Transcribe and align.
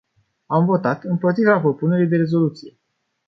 Am 0.45 0.65
votat 0.65 1.03
împotriva 1.03 1.59
propunerii 1.59 2.07
de 2.09 2.17
rezoluție. 2.17 2.77